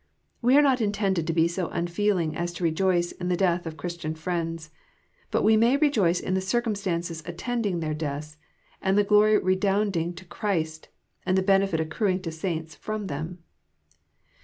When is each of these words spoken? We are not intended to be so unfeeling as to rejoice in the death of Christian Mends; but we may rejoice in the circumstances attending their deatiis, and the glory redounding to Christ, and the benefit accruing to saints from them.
We 0.41 0.57
are 0.57 0.63
not 0.63 0.81
intended 0.81 1.27
to 1.27 1.31
be 1.33 1.47
so 1.47 1.67
unfeeling 1.69 2.35
as 2.35 2.53
to 2.53 2.63
rejoice 2.63 3.11
in 3.11 3.27
the 3.27 3.37
death 3.37 3.67
of 3.67 3.77
Christian 3.77 4.17
Mends; 4.25 4.71
but 5.29 5.43
we 5.43 5.55
may 5.55 5.77
rejoice 5.77 6.19
in 6.19 6.33
the 6.33 6.41
circumstances 6.41 7.21
attending 7.27 7.81
their 7.81 7.93
deatiis, 7.93 8.35
and 8.81 8.97
the 8.97 9.03
glory 9.03 9.37
redounding 9.37 10.15
to 10.15 10.25
Christ, 10.25 10.89
and 11.23 11.37
the 11.37 11.43
benefit 11.43 11.79
accruing 11.79 12.19
to 12.23 12.31
saints 12.31 12.73
from 12.73 13.05
them. 13.05 13.43